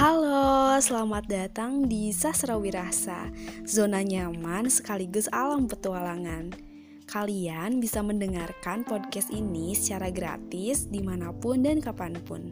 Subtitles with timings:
[0.00, 3.28] Halo, selamat datang di Sastra Wirasa,
[3.68, 6.56] zona nyaman sekaligus alam petualangan.
[7.04, 12.48] Kalian bisa mendengarkan podcast ini secara gratis di mana pun dan kapan pun.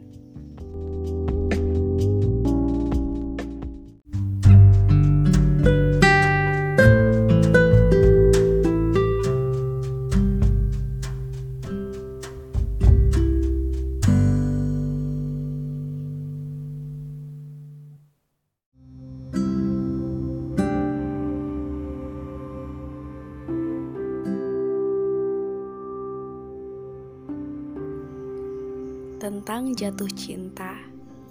[29.19, 30.79] Tentang jatuh cinta.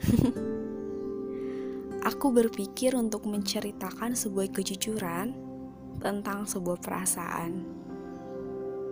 [2.12, 5.32] Aku berpikir untuk menceritakan sebuah kejujuran
[5.98, 7.64] tentang sebuah perasaan.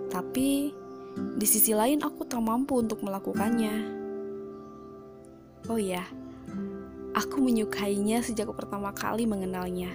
[0.08, 0.72] Tapi
[1.36, 3.94] di sisi lain aku tak mampu untuk melakukannya.
[5.70, 6.04] Oh ya,
[7.16, 9.92] aku menyukainya sejak pertama kali mengenalnya.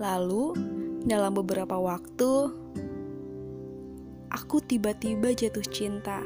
[0.00, 0.56] Lalu,
[1.04, 2.32] dalam beberapa waktu,
[4.32, 6.24] aku tiba-tiba jatuh cinta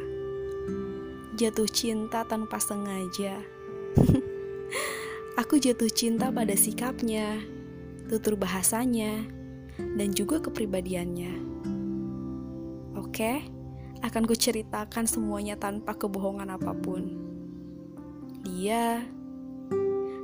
[1.41, 3.41] jatuh cinta tanpa sengaja.
[5.41, 7.41] Aku jatuh cinta pada sikapnya,
[8.13, 9.25] tutur bahasanya,
[9.97, 11.33] dan juga kepribadiannya.
[13.01, 13.41] Oke,
[14.05, 17.09] akan kuceritakan semuanya tanpa kebohongan apa pun.
[18.45, 19.01] Dia,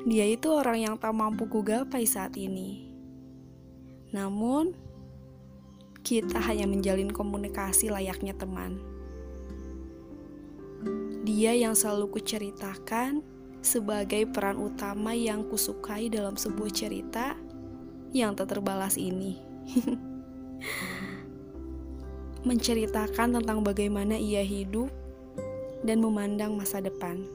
[0.04, 2.92] dia itu orang yang tak mampu kugapai saat ini.
[4.12, 4.76] Namun,
[6.04, 8.95] kita hanya menjalin komunikasi layaknya teman.
[11.26, 13.18] Dia yang selalu kuceritakan
[13.58, 17.34] sebagai peran utama yang kusukai dalam sebuah cerita
[18.14, 19.34] yang tak terbalas ini.
[22.48, 24.86] Menceritakan tentang bagaimana ia hidup
[25.82, 27.26] dan memandang masa depan.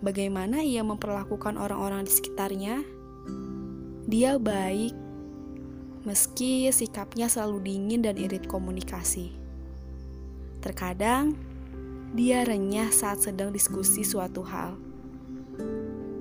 [0.00, 2.80] Bagaimana ia memperlakukan orang-orang di sekitarnya.
[4.08, 4.96] Dia baik,
[6.08, 9.36] meski sikapnya selalu dingin dan irit komunikasi.
[10.64, 11.36] Terkadang,
[12.16, 14.80] dia renyah saat sedang diskusi suatu hal.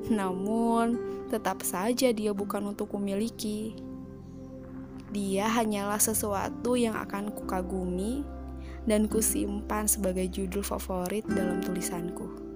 [0.07, 3.75] Namun, tetap saja dia bukan untuk kumiliki.
[5.11, 8.23] Dia hanyalah sesuatu yang akan kukagumi
[8.87, 12.46] dan kusimpan sebagai judul favorit dalam tulisanku.